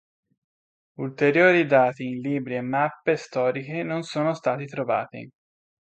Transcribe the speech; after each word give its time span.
Ulteriori 0.95 1.67
dati 1.67 2.05
in 2.07 2.21
libri 2.21 2.55
e 2.55 2.61
mappe 2.61 3.15
storiche 3.15 3.83
non 3.83 4.01
sono 4.01 4.33
stati 4.33 4.65
trovati. 4.65 5.29